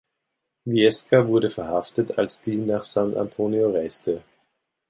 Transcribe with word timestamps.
Viesca 0.65 1.27
wurde 1.27 1.51
verhaftet, 1.51 2.17
als 2.17 2.41
die 2.41 2.55
nach 2.57 2.83
San 2.83 3.15
Antonio 3.15 3.69
reiste. 3.69 4.23